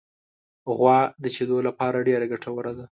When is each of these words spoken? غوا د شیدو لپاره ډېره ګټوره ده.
غوا 0.75 0.99
د 1.23 1.25
شیدو 1.35 1.57
لپاره 1.67 1.97
ډېره 2.07 2.25
ګټوره 2.33 2.71
ده. 2.77 2.79